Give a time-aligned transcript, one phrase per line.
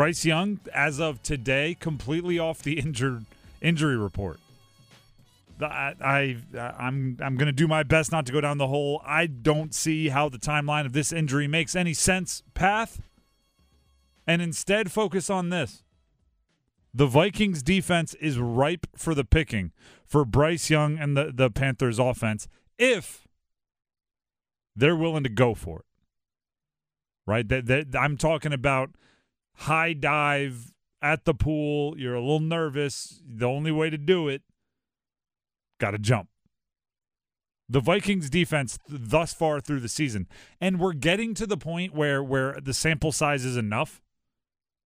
[0.00, 3.26] Bryce Young, as of today, completely off the injured
[3.60, 4.40] injury report.
[5.60, 9.02] I, I I'm I'm going to do my best not to go down the hole.
[9.04, 12.42] I don't see how the timeline of this injury makes any sense.
[12.54, 13.02] Path,
[14.26, 15.82] and instead focus on this.
[16.94, 19.70] The Vikings defense is ripe for the picking
[20.06, 22.48] for Bryce Young and the, the Panthers offense
[22.78, 23.28] if
[24.74, 25.86] they're willing to go for it.
[27.26, 27.46] Right?
[27.46, 28.92] That, that I'm talking about
[29.60, 30.72] high dive
[31.02, 31.98] at the pool.
[31.98, 33.20] You're a little nervous.
[33.26, 34.42] The only way to do it,
[35.78, 36.28] got to jump.
[37.68, 40.26] The Vikings defense thus far through the season,
[40.60, 44.02] and we're getting to the point where where the sample size is enough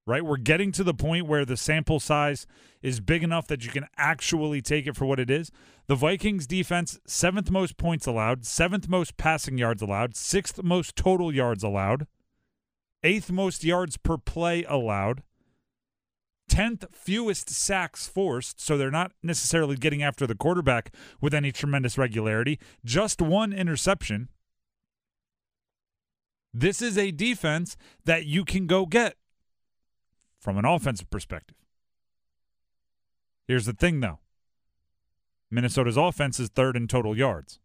[0.07, 0.25] right?
[0.25, 2.47] We're getting to the point where the sample size
[2.83, 5.51] is big enough that you can actually take it for what it is.
[5.87, 11.33] The Vikings defense, seventh most points allowed, seventh most passing yards allowed, sixth most total
[11.33, 12.07] yards allowed,
[13.05, 15.23] eighth most yards per play allowed,
[16.51, 21.97] 10th fewest sacks forced, so they're not necessarily getting after the quarterback with any tremendous
[21.97, 24.29] regularity, just one interception.
[26.53, 29.17] This is a defense that you can go get
[30.39, 31.57] from an offensive perspective.
[33.47, 34.21] Here's the thing, though
[35.51, 37.59] Minnesota's offense is third in total yards.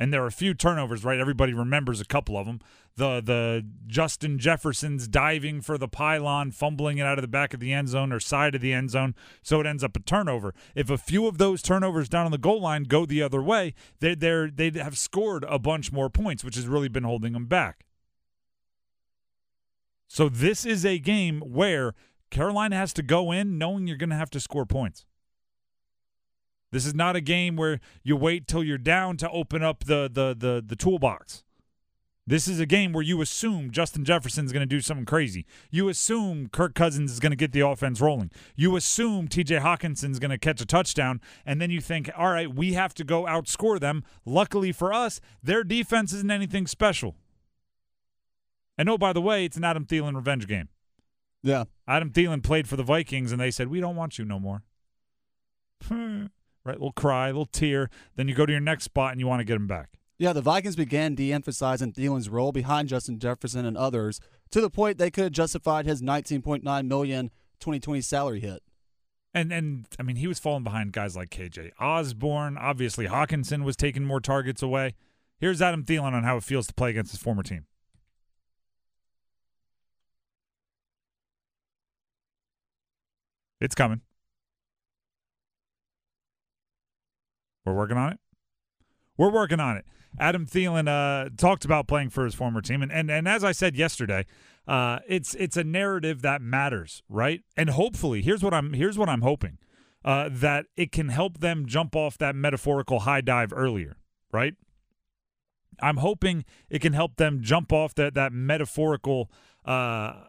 [0.00, 1.18] And there are a few turnovers, right?
[1.18, 2.60] Everybody remembers a couple of them.
[2.96, 7.60] The the Justin Jefferson's diving for the pylon, fumbling it out of the back of
[7.60, 10.54] the end zone or side of the end zone, so it ends up a turnover.
[10.74, 13.74] If a few of those turnovers down on the goal line go the other way,
[14.00, 17.46] they they they'd have scored a bunch more points, which has really been holding them
[17.46, 17.84] back.
[20.08, 21.94] So this is a game where
[22.30, 25.04] Carolina has to go in knowing you're going to have to score points.
[26.70, 30.10] This is not a game where you wait till you're down to open up the
[30.12, 31.44] the the, the toolbox.
[32.28, 35.46] This is a game where you assume Justin Jefferson's going to do something crazy.
[35.70, 38.30] You assume Kirk Cousins is going to get the offense rolling.
[38.54, 41.22] You assume TJ Hockenson's going to catch a touchdown.
[41.46, 44.04] And then you think, all right, we have to go outscore them.
[44.26, 47.16] Luckily for us, their defense isn't anything special.
[48.76, 50.68] And oh, by the way, it's an Adam Thielen revenge game.
[51.42, 51.64] Yeah.
[51.86, 54.64] Adam Thielen played for the Vikings, and they said, We don't want you no more.
[56.68, 56.76] right?
[56.76, 57.90] Little cry, little tear.
[58.16, 59.98] Then you go to your next spot and you want to get him back.
[60.18, 64.20] Yeah, the Vikings began de emphasizing Thielen's role behind Justin Jefferson and others
[64.50, 67.30] to the point they could have justified his $19.9 million
[67.60, 68.62] 2020 salary hit.
[69.34, 72.56] And and I mean he was falling behind guys like KJ Osborn.
[72.56, 74.94] Obviously Hockenson was taking more targets away.
[75.38, 77.66] Here's Adam Thielen on how it feels to play against his former team.
[83.60, 84.00] It's coming.
[87.68, 88.18] We're working on it.
[89.16, 89.84] We're working on it.
[90.18, 93.52] Adam Thielen uh, talked about playing for his former team, and and, and as I
[93.52, 94.24] said yesterday,
[94.66, 97.42] uh, it's it's a narrative that matters, right?
[97.56, 99.58] And hopefully, here's what I'm here's what I'm hoping
[100.04, 103.98] uh, that it can help them jump off that metaphorical high dive earlier,
[104.32, 104.54] right?
[105.80, 109.30] I'm hoping it can help them jump off that that metaphorical
[109.64, 110.24] uh,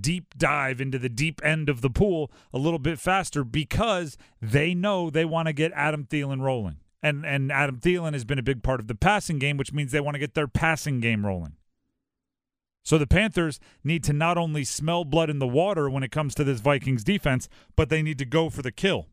[0.00, 4.74] deep dive into the deep end of the pool a little bit faster because they
[4.74, 6.76] know they want to get Adam Thielen rolling.
[7.02, 9.92] And and Adam Thielen has been a big part of the passing game, which means
[9.92, 11.56] they want to get their passing game rolling.
[12.84, 16.34] So the Panthers need to not only smell blood in the water when it comes
[16.34, 19.06] to this Vikings defense, but they need to go for the kill.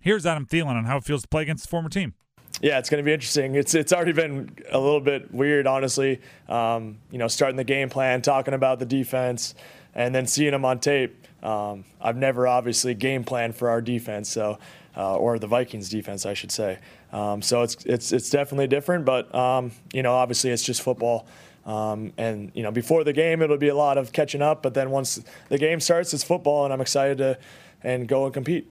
[0.00, 2.14] Here's Adam Thielen on how it feels to play against his former team.
[2.60, 3.56] Yeah, it's going to be interesting.
[3.56, 6.20] It's it's already been a little bit weird, honestly.
[6.48, 9.54] Um, you know, starting the game plan, talking about the defense,
[9.94, 11.26] and then seeing them on tape.
[11.42, 14.58] Um, I've never obviously game planned for our defense, so
[14.96, 16.78] uh, or the Vikings defense, I should say.
[17.12, 21.26] Um, so it's it's it's definitely different, but um, you know, obviously it's just football.
[21.66, 24.74] Um, and you know, before the game, it'll be a lot of catching up, but
[24.74, 27.38] then once the game starts, it's football, and I'm excited to
[27.82, 28.68] and go and compete.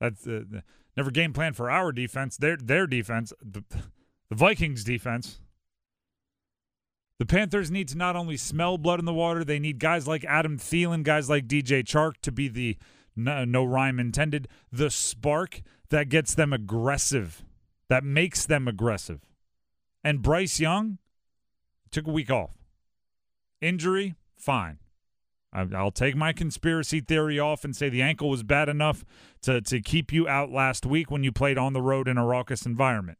[0.00, 0.42] That's uh,
[0.98, 2.36] never game plan for our defense.
[2.36, 3.62] Their their defense, the,
[4.28, 5.40] the Vikings defense.
[7.18, 10.24] The Panthers need to not only smell blood in the water, they need guys like
[10.24, 12.76] Adam Thielen, guys like DJ Chark to be the
[13.16, 17.44] no, no rhyme intended, the spark that gets them aggressive,
[17.88, 19.20] that makes them aggressive.
[20.04, 20.98] And Bryce Young
[21.90, 22.52] took a week off.
[23.60, 24.78] Injury, fine.
[25.52, 29.04] I'll take my conspiracy theory off and say the ankle was bad enough
[29.42, 32.26] to, to keep you out last week when you played on the road in a
[32.26, 33.18] raucous environment.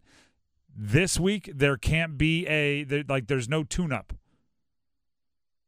[0.77, 4.13] This week, there can't be a, there, like, there's no tune up.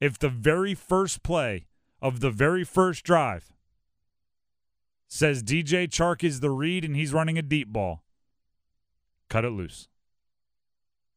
[0.00, 1.66] If the very first play
[2.00, 3.52] of the very first drive
[5.08, 8.04] says DJ Chark is the read and he's running a deep ball,
[9.28, 9.88] cut it loose.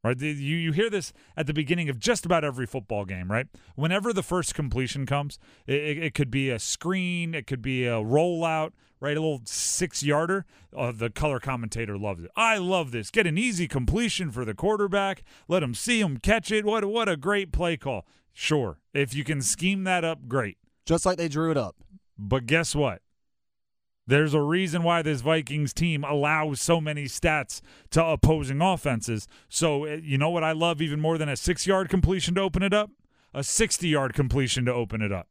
[0.03, 0.19] Right?
[0.19, 3.47] You you hear this at the beginning of just about every football game, right?
[3.75, 7.93] Whenever the first completion comes, it, it, could be a screen, it could be a
[7.93, 9.15] rollout, right?
[9.15, 10.45] A little six yarder.
[10.75, 12.31] Uh, the color commentator loves it.
[12.35, 13.11] I love this.
[13.11, 15.23] Get an easy completion for the quarterback.
[15.47, 16.65] Let him see him catch it.
[16.65, 18.05] What what a great play call.
[18.33, 20.57] Sure, if you can scheme that up, great.
[20.85, 21.75] Just like they drew it up.
[22.17, 23.01] But guess what?
[24.05, 27.61] There's a reason why this Vikings team allows so many stats
[27.91, 29.27] to opposing offenses.
[29.47, 32.41] So, uh, you know what I love even more than a six yard completion to
[32.41, 32.91] open it up?
[33.33, 35.27] A 60 yard completion to open it up.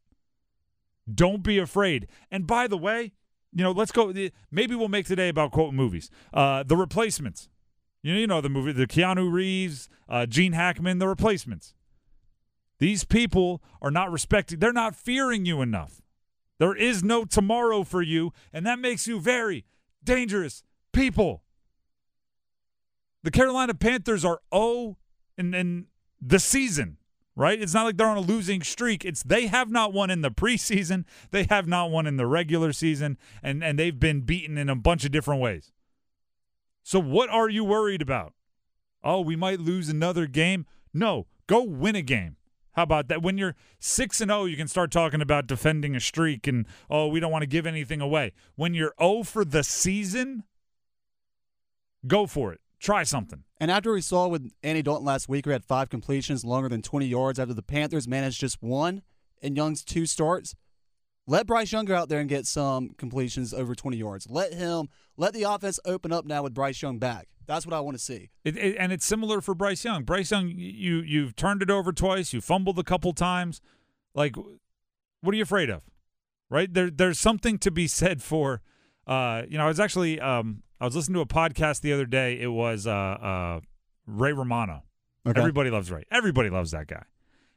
[1.13, 2.07] Don't be afraid.
[2.31, 3.13] And by the way,
[3.53, 4.13] you know, let's go.
[4.51, 6.09] Maybe we'll make today about quote movies.
[6.33, 7.49] Uh, the replacements.
[8.01, 11.73] You know, you know the movie, the Keanu Reeves, uh, Gene Hackman, the replacements.
[12.79, 14.59] These people are not respecting.
[14.59, 16.02] They're not fearing you enough.
[16.63, 19.65] There is no tomorrow for you, and that makes you very
[20.01, 20.63] dangerous
[20.93, 21.43] people.
[23.21, 24.95] The Carolina Panthers are 0
[25.37, 25.87] in, in
[26.21, 26.99] the season,
[27.35, 27.61] right?
[27.61, 29.03] It's not like they're on a losing streak.
[29.03, 32.71] It's they have not won in the preseason, they have not won in the regular
[32.71, 35.73] season, and, and they've been beaten in a bunch of different ways.
[36.81, 38.35] So what are you worried about?
[39.03, 40.65] Oh, we might lose another game.
[40.93, 42.37] No, go win a game.
[42.73, 43.21] How about that?
[43.21, 47.07] When you're 6 and 0, you can start talking about defending a streak and oh,
[47.07, 48.33] we don't want to give anything away.
[48.55, 50.43] When you're 0 for the season,
[52.05, 52.59] go for it.
[52.79, 53.43] Try something.
[53.59, 56.81] And after we saw with Andy Dalton last week, we had five completions longer than
[56.81, 59.03] 20 yards after the Panthers managed just one
[59.41, 60.55] in Young's two starts,
[61.25, 64.29] let Bryce Young go out there and get some completions over 20 yards.
[64.29, 67.27] Let him let the offense open up now with Bryce Young back.
[67.45, 68.29] That's what I want to see.
[68.43, 70.03] It, it, and it's similar for Bryce Young.
[70.03, 72.33] Bryce Young, you you've turned it over twice.
[72.33, 73.61] You fumbled a couple times.
[74.15, 74.35] Like,
[75.21, 75.83] what are you afraid of?
[76.49, 78.61] Right there, there's something to be said for.
[79.07, 82.05] Uh, you know, I was actually um, I was listening to a podcast the other
[82.05, 82.39] day.
[82.39, 83.59] It was uh, uh,
[84.05, 84.83] Ray Romano.
[85.25, 85.39] Okay.
[85.39, 86.03] Everybody loves Ray.
[86.11, 87.03] Everybody loves that guy.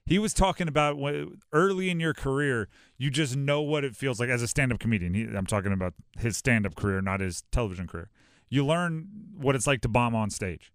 [0.06, 4.20] He was talking about when, early in your career, you just know what it feels
[4.20, 5.14] like as a stand-up comedian.
[5.14, 8.10] He, I'm talking about his stand-up career, not his television career
[8.48, 10.72] you learn what it's like to bomb on stage.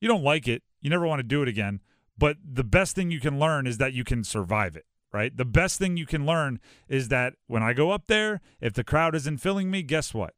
[0.00, 1.80] You don't like it, you never want to do it again,
[2.18, 5.36] but the best thing you can learn is that you can survive it, right?
[5.36, 8.84] The best thing you can learn is that when I go up there, if the
[8.84, 10.34] crowd isn't filling me, guess what?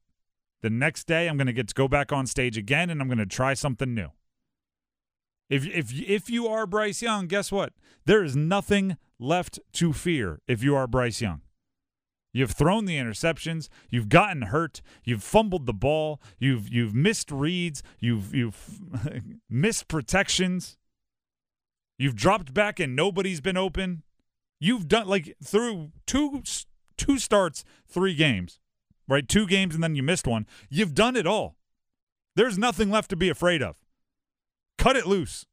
[0.61, 3.09] The next day I'm going to get to go back on stage again and I'm
[3.09, 4.09] going to try something new.
[5.49, 7.73] If if if you are Bryce Young, guess what?
[8.05, 11.41] There is nothing left to fear if you are Bryce Young.
[12.33, 13.69] You've thrown the interceptions.
[13.89, 14.83] You've gotten hurt.
[15.05, 16.21] You've fumbled the ball.
[16.39, 17.83] You've you've missed reads.
[17.99, 18.81] You've you've
[19.51, 20.77] missed protections.
[21.99, 24.03] You've dropped back and nobody's been open.
[24.61, 26.43] You've done like through two
[26.99, 28.61] two starts, three games,
[29.09, 29.27] right?
[29.27, 30.47] Two games and then you missed one.
[30.69, 31.57] You've done it all.
[32.37, 33.77] There's nothing left to be afraid of.
[34.79, 35.45] Cut it loose,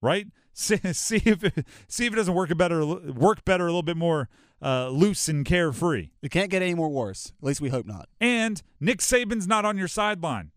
[0.00, 0.26] right?
[0.54, 3.96] See, see if it, see if it doesn't work better work better a little bit
[3.96, 4.28] more
[4.60, 6.10] uh, loose and carefree.
[6.20, 7.32] It can't get any more worse.
[7.40, 8.10] At least we hope not.
[8.20, 10.50] And Nick Saban's not on your sideline.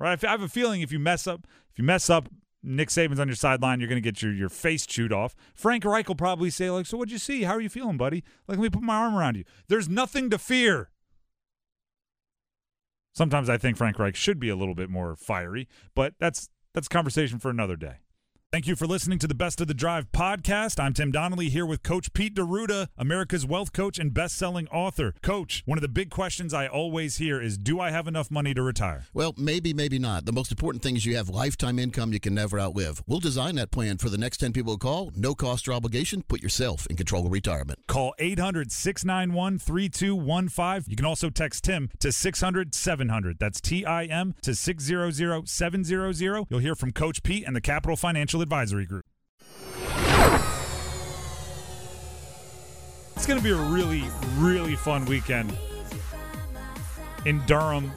[0.00, 0.22] Right?
[0.24, 2.28] I have a feeling if you mess up, if you mess up,
[2.62, 5.34] Nick Saban's on your sideline, you're going to get your, your face chewed off.
[5.54, 7.42] Frank Reich will probably say, like, so what'd you see?
[7.42, 8.24] How are you feeling, buddy?
[8.46, 9.44] Like, let me put my arm around you.
[9.68, 10.90] There's nothing to fear.
[13.14, 16.88] Sometimes I think Frank Reich should be a little bit more fiery, but that's that's
[16.88, 17.96] conversation for another day.
[18.52, 20.78] Thank you for listening to the Best of the Drive podcast.
[20.78, 25.14] I'm Tim Donnelly here with Coach Pete D'Arruda, America's wealth coach and best-selling author.
[25.22, 28.52] Coach, one of the big questions I always hear is, do I have enough money
[28.52, 29.06] to retire?
[29.14, 30.26] Well, maybe, maybe not.
[30.26, 33.02] The most important thing is you have lifetime income you can never outlive.
[33.06, 35.12] We'll design that plan for the next 10 people who call.
[35.16, 36.22] No cost or obligation.
[36.28, 37.78] Put yourself in control of retirement.
[37.88, 40.88] Call 800-691-3215.
[40.88, 43.38] You can also text Tim to 600-700.
[43.38, 46.46] That's T-I-M to 600-700.
[46.50, 49.06] You'll hear from Coach Pete and the Capital Financial Advisory Group.
[53.22, 54.02] It's going to be a really,
[54.38, 55.56] really fun weekend
[57.24, 57.92] in Durham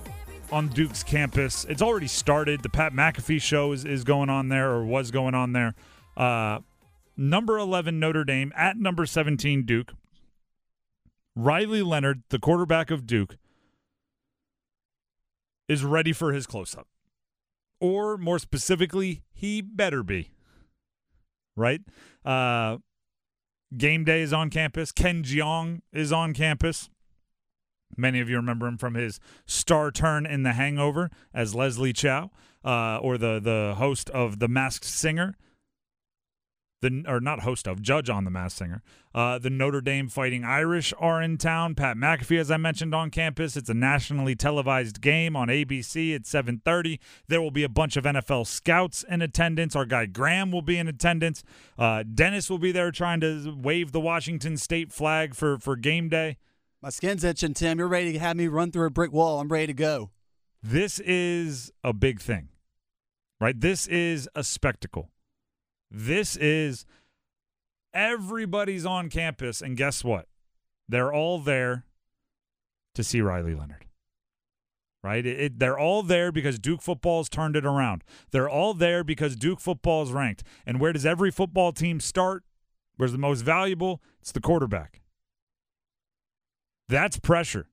[0.52, 1.66] on Duke's campus.
[1.66, 2.62] It's already started.
[2.62, 5.74] The Pat McAfee show is, is going on there or was going on there.
[6.16, 6.60] Uh,
[7.18, 9.94] number 11 Notre Dame at number 17 Duke.
[11.36, 13.38] Riley Leonard, the quarterback of Duke,
[15.68, 16.88] is ready for his close up.
[17.80, 20.35] Or more specifically, he better be
[21.56, 21.82] right?
[22.24, 22.78] Uh,
[23.76, 24.92] game day is on campus.
[24.92, 26.90] Ken Jeong is on campus.
[27.98, 32.32] Many of you remember him from his star turn in The Hangover as Leslie Chow,
[32.64, 35.36] uh, or the the host of The Masked Singer.
[36.86, 38.84] The or not host of, judge on the Masked Singer.
[39.14, 41.74] Uh, the Notre Dame Fighting Irish are in town.
[41.74, 46.26] Pat McAfee, as I mentioned on campus, it's a nationally televised game on ABC at
[46.26, 47.00] 7:30.
[47.28, 49.76] There will be a bunch of NFL scouts in attendance.
[49.76, 51.44] Our guy Graham will be in attendance.
[51.78, 56.08] Uh, Dennis will be there trying to wave the Washington State flag for for game
[56.08, 56.38] day.
[56.82, 57.80] My skin's itching, Tim.
[57.80, 59.40] You're ready to have me run through a brick wall.
[59.40, 60.12] I'm ready to go.
[60.62, 62.50] This is a big thing,
[63.40, 63.60] right?
[63.60, 65.10] This is a spectacle.
[65.98, 66.86] This is
[67.94, 70.28] everybody's on campus, and guess what?
[70.90, 71.86] They're all there
[72.96, 73.86] to see Riley Leonard.
[75.02, 75.26] Right?
[75.26, 78.04] It, it, they're all there because Duke football's turned it around.
[78.32, 80.44] They're all there because Duke football is ranked.
[80.66, 82.44] And where does every football team start?
[82.98, 84.02] Where's the most valuable?
[84.20, 85.02] It's the quarterback.
[86.90, 87.70] That's pressure.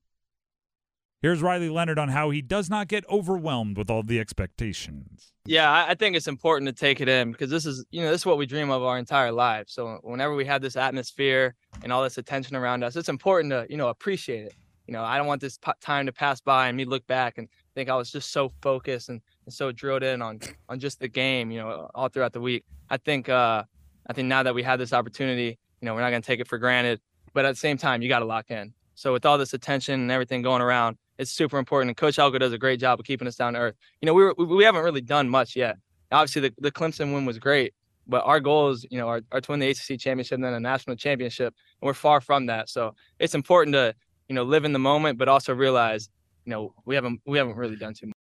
[1.23, 5.31] Here's Riley Leonard on how he does not get overwhelmed with all the expectations.
[5.45, 8.23] Yeah, I think it's important to take it in because this is, you know, this
[8.23, 9.67] is what we dream of our entire life.
[9.69, 13.65] So whenever we have this atmosphere and all this attention around us, it's important to,
[13.69, 14.53] you know, appreciate it.
[14.85, 17.47] You know, I don't want this time to pass by and me look back and
[17.73, 21.07] think I was just so focused and, and so drilled in on on just the
[21.07, 22.65] game, you know, all throughout the week.
[22.89, 23.63] I think uh
[24.07, 26.41] I think now that we have this opportunity, you know, we're not going to take
[26.41, 26.99] it for granted,
[27.33, 28.73] but at the same time, you got to lock in.
[28.95, 31.89] So with all this attention and everything going around, it's super important.
[31.89, 33.75] And Coach Elko does a great job of keeping us down to earth.
[34.01, 35.77] You know, we were, we haven't really done much yet.
[36.11, 37.73] Obviously, the, the Clemson win was great,
[38.07, 40.59] but our goals, you know, are, are to win the ACC championship and then a
[40.59, 41.53] national championship.
[41.81, 42.69] And we're far from that.
[42.69, 43.95] So it's important to,
[44.27, 46.09] you know, live in the moment, but also realize,
[46.45, 48.13] you know, we haven't we haven't really done too much.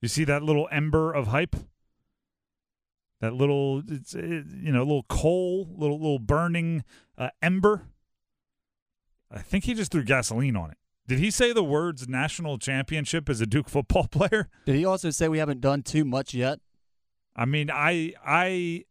[0.00, 1.56] You see that little ember of hype?
[3.20, 6.84] That little, it's it, you know, little coal, little little burning
[7.16, 7.88] uh, ember.
[9.30, 10.78] I think he just threw gasoline on it.
[11.08, 14.50] Did he say the words national championship as a Duke football player?
[14.66, 16.60] Did he also say we haven't done too much yet?
[17.34, 18.84] I mean, I I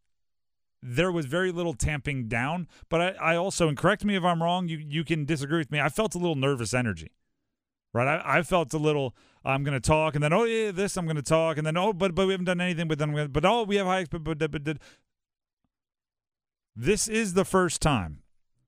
[0.82, 4.42] there was very little tamping down, but I, I also and correct me if I'm
[4.42, 5.80] wrong, you you can disagree with me.
[5.80, 7.12] I felt a little nervous energy.
[7.94, 8.08] Right?
[8.08, 11.22] I, I felt a little I'm gonna talk and then oh yeah, this I'm gonna
[11.22, 13.76] talk and then oh but but we haven't done anything, but then but oh we
[13.76, 14.78] have high but, but, but, but
[16.76, 18.24] this is the first time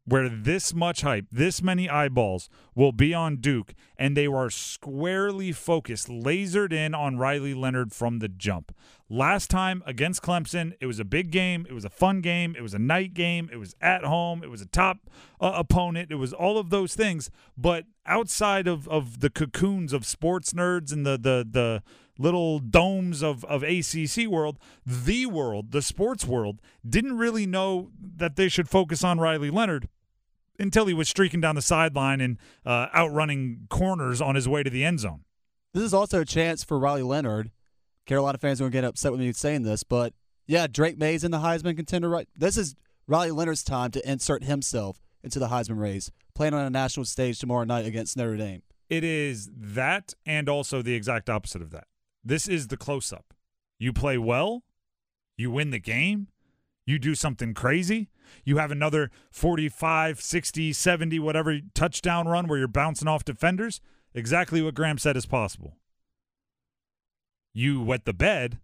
[0.09, 5.51] where this much hype, this many eyeballs will be on Duke, and they are squarely
[5.51, 8.75] focused, lasered in on Riley Leonard from the jump.
[9.07, 11.65] Last time against Clemson, it was a big game.
[11.69, 12.55] It was a fun game.
[12.57, 13.49] It was a night game.
[13.51, 14.43] It was at home.
[14.43, 16.11] It was a top uh, opponent.
[16.11, 17.29] It was all of those things.
[17.57, 21.83] But outside of, of the cocoons of sports nerds and the the the
[22.19, 28.35] little domes of, of ACC world, the world, the sports world, didn't really know that
[28.35, 29.87] they should focus on Riley Leonard
[30.59, 34.69] until he was streaking down the sideline and uh, outrunning corners on his way to
[34.69, 35.23] the end zone.
[35.73, 37.51] This is also a chance for Riley Leonard.
[38.05, 40.13] Carolina fans are going to get upset with me saying this, but
[40.47, 42.09] yeah, Drake Maye's in the Heisman contender.
[42.09, 42.75] Right, this is
[43.07, 47.39] Riley Leonard's time to insert himself into the Heisman race, playing on a national stage
[47.39, 48.63] tomorrow night against Notre Dame.
[48.89, 51.85] It is that, and also the exact opposite of that.
[52.23, 53.33] This is the close-up.
[53.77, 54.63] You play well,
[55.37, 56.29] you win the game,
[56.87, 58.09] you do something crazy,
[58.43, 63.81] you have another 45, 60, 70, whatever touchdown run where you're bouncing off defenders.
[64.13, 65.77] Exactly what Graham said is possible.
[67.53, 68.59] You wet the bed,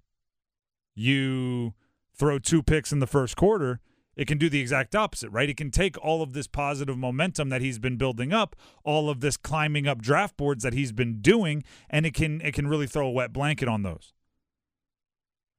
[0.95, 1.73] you
[2.13, 3.79] throw two picks in the first quarter.
[4.15, 5.49] It can do the exact opposite, right?
[5.49, 9.19] It can take all of this positive momentum that he's been building up, all of
[9.19, 12.87] this climbing up draft boards that he's been doing, and it can it can really
[12.87, 14.13] throw a wet blanket on those.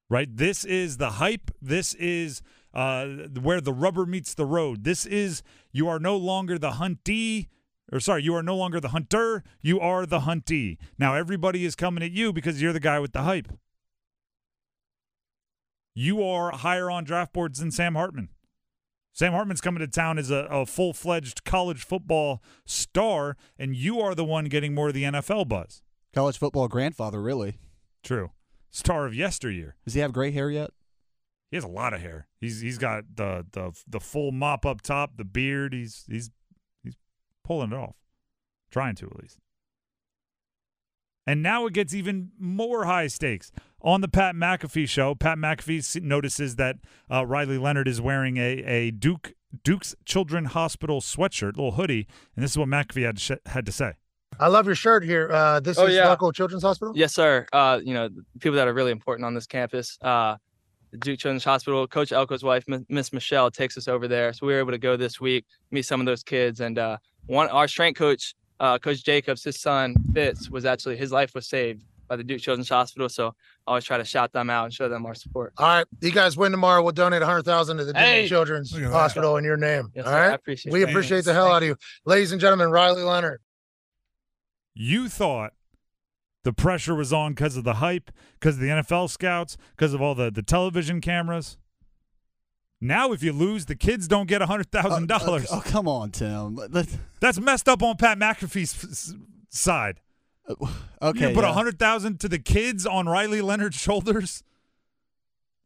[0.08, 0.34] Right?
[0.34, 1.50] This is the hype.
[1.60, 2.40] This is
[2.76, 3.06] uh,
[3.40, 4.84] where the rubber meets the road.
[4.84, 5.42] This is
[5.72, 7.48] you are no longer the huntee,
[7.90, 9.42] or sorry, you are no longer the hunter.
[9.62, 10.76] You are the huntee.
[10.98, 13.48] Now everybody is coming at you because you're the guy with the hype.
[15.94, 18.28] You are higher on draft boards than Sam Hartman.
[19.14, 24.00] Sam Hartman's coming to town as a, a full fledged college football star, and you
[24.00, 25.80] are the one getting more of the NFL buzz.
[26.12, 27.56] College football grandfather, really.
[28.02, 28.32] True.
[28.70, 29.76] Star of yesteryear.
[29.86, 30.72] Does he have gray hair yet?
[31.50, 32.26] He has a lot of hair.
[32.40, 35.72] He's he's got the the the full mop up top, the beard.
[35.72, 36.30] He's he's
[36.82, 36.96] he's
[37.44, 37.96] pulling it off,
[38.70, 39.38] trying to at least.
[41.26, 43.50] And now it gets even more high stakes.
[43.82, 46.76] On the Pat McAfee show, Pat McAfee notices that
[47.10, 49.34] uh, Riley Leonard is wearing a, a Duke
[49.64, 53.66] Duke's Children Hospital sweatshirt, little hoodie, and this is what McAfee had to, sh- had
[53.66, 53.94] to say.
[54.38, 55.30] I love your shirt here.
[55.32, 56.08] Uh, this oh, is yeah.
[56.08, 56.92] local Children's Hospital.
[56.96, 57.46] Yes, sir.
[57.52, 58.08] Uh, you know,
[58.40, 59.98] people that are really important on this campus.
[60.02, 60.36] Uh,
[61.00, 61.86] Duke Children's Hospital.
[61.86, 64.96] Coach Elko's wife, Miss Michelle, takes us over there, so we were able to go
[64.96, 69.04] this week, meet some of those kids, and uh, one our strength coach, uh, Coach
[69.04, 73.08] Jacobs, his son Fitz, was actually his life was saved by the Duke Children's Hospital.
[73.08, 73.32] So I
[73.72, 75.52] always try to shout them out and show them our support.
[75.58, 76.82] All right, you guys win tomorrow.
[76.82, 78.22] We'll donate a hundred thousand to the Hey!
[78.22, 78.90] Duke Children's Look that.
[78.92, 79.90] Hospital in your name.
[79.94, 80.18] Yes, All sir.
[80.30, 80.88] I appreciate we it.
[80.88, 82.70] appreciate the hell out of you, ladies and gentlemen.
[82.70, 83.40] Riley Leonard.
[84.74, 85.52] You thought
[86.46, 90.00] the pressure was on because of the hype, because of the NFL scouts, because of
[90.00, 91.58] all the, the television cameras.
[92.80, 95.48] Now, if you lose, the kids don't get hundred oh, thousand Oh, dollars.
[95.50, 96.54] oh, come on, Tim.
[96.54, 96.86] Let-
[97.18, 99.16] That's messed up on Pat McAfee's
[99.48, 100.00] side.
[100.48, 100.54] Uh,
[101.02, 104.44] okay, you put a hundred thousand to the kids on Riley Leonard's shoulders.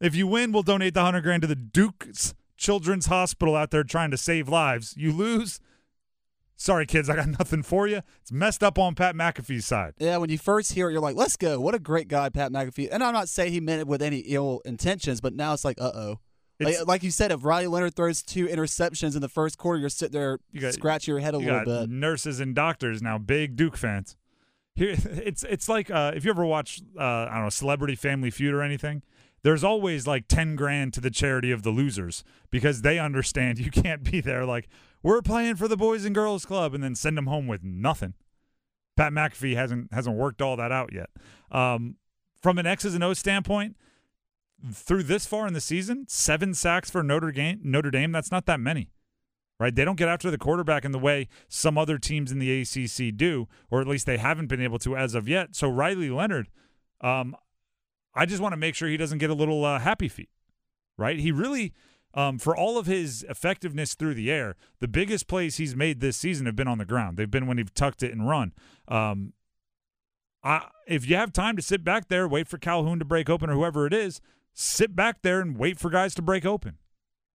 [0.01, 3.85] If you win, we'll donate the hundred grand to the Duke's Children's Hospital out there
[3.85, 4.95] trying to save lives.
[4.97, 5.61] You lose.
[6.61, 8.03] Sorry, kids, I got nothing for you.
[8.21, 9.95] It's messed up on Pat McAfee's side.
[9.99, 11.59] Yeah, when you first hear it, you're like, "Let's go!
[11.59, 14.19] What a great guy, Pat McAfee." And I'm not saying he meant it with any
[14.19, 16.21] ill intentions, but now it's like, "Uh oh."
[16.63, 19.89] Like, like you said, if Riley Leonard throws two interceptions in the first quarter, you're
[19.89, 21.89] sitting there You got- scratching your head a you little bit.
[21.89, 24.15] nurses and doctors now, big Duke fans.
[24.75, 28.31] Here, it's it's like uh, if you ever watch uh, I don't know Celebrity Family
[28.31, 29.03] Feud or anything.
[29.43, 33.71] There's always like ten grand to the charity of the losers because they understand you
[33.71, 34.69] can't be there like
[35.03, 38.15] we're playing for the Boys and Girls Club and then send them home with nothing.
[38.97, 41.11] Pat McAfee hasn't hasn't worked all that out yet.
[41.51, 41.97] Um,
[42.43, 43.77] from an X's and O's standpoint,
[44.73, 47.61] through this far in the season, seven sacks for Notre Dame.
[47.63, 48.13] Notre Dame.
[48.13, 48.91] That's not that many
[49.61, 49.75] right?
[49.75, 53.15] They don't get after the quarterback in the way some other teams in the ACC
[53.15, 55.55] do, or at least they haven't been able to as of yet.
[55.55, 56.49] So Riley Leonard,
[57.03, 57.37] um,
[58.15, 60.31] I just want to make sure he doesn't get a little uh, happy feet,
[60.97, 61.21] right?
[61.21, 61.75] He really,
[62.15, 66.17] um, for all of his effectiveness through the air, the biggest plays he's made this
[66.17, 67.17] season have been on the ground.
[67.17, 68.53] They've been when he's tucked it and run.
[68.89, 69.33] Um,
[70.43, 73.51] I, if you have time to sit back there, wait for Calhoun to break open
[73.51, 74.21] or whoever it is,
[74.53, 76.79] sit back there and wait for guys to break open,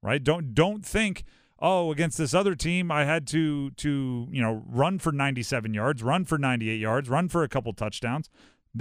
[0.02, 0.24] right?
[0.24, 1.24] Don't don't think
[1.60, 6.04] oh, against this other team, I had to to you know run for 97 yards,
[6.04, 8.30] run for 98 yards, run for a couple touchdowns.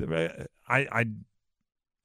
[0.01, 1.07] I I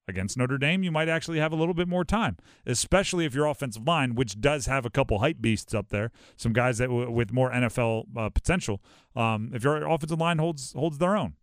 [0.10, 3.46] against Notre Dame, you might actually have a little bit more time, especially if your
[3.46, 7.10] offensive line, which does have a couple hype beasts up there, some guys that w-
[7.10, 8.82] with more NFL uh, potential.
[9.16, 11.36] Um, if your offensive line holds holds their own,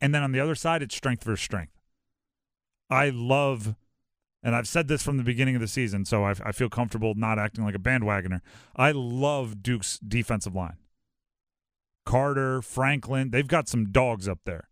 [0.00, 1.72] and then on the other side, it's strength versus strength.
[2.88, 3.74] I love
[4.42, 7.14] and I've said this from the beginning of the season, so I, I feel comfortable
[7.14, 8.40] not acting like a bandwagoner.
[8.76, 10.76] I love Duke's defensive line.
[12.06, 14.68] Carter, Franklin, they've got some dogs up there.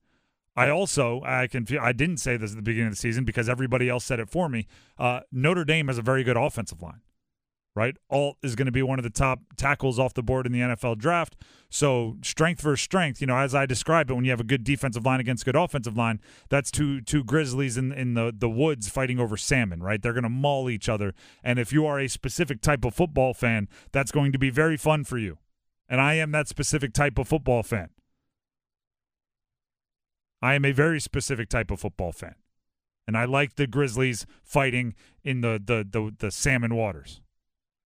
[0.57, 3.49] I also I can I didn't say this at the beginning of the season because
[3.49, 4.67] everybody else said it for me.
[4.99, 7.03] Uh, Notre Dame has a very good offensive line,
[7.75, 7.97] right?
[8.09, 10.61] Alt is going to be one of the top tackles off the board in the
[10.61, 11.37] NFL draft.
[11.69, 14.65] So strength versus strength, you know, as I describe it, when you have a good
[14.65, 18.89] defensive line against good offensive line, that's two two Grizzlies in in the the woods
[18.89, 20.01] fighting over salmon, right?
[20.01, 21.13] They're going to maul each other,
[21.45, 24.79] and if you are a specific type of football fan, that's going to be very
[24.79, 25.37] fun for you.
[25.87, 27.91] And I am that specific type of football fan.
[30.43, 32.35] I am a very specific type of football fan.
[33.07, 37.21] And I like the Grizzlies fighting in the the the, the salmon waters.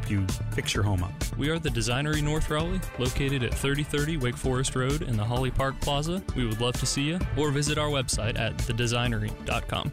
[0.00, 1.12] help you fix your home up.
[1.36, 5.50] We are the Designery North Raleigh, located at 3030 Wake Forest Road in the Holly
[5.50, 6.22] Park Plaza.
[6.36, 9.92] We would love to see you, or visit our website at thedesignery.com.